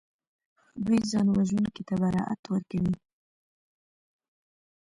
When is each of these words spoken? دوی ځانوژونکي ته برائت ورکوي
دوی 0.85 0.99
ځانوژونکي 1.11 1.81
ته 1.87 1.93
برائت 2.01 2.43
ورکوي 2.47 2.95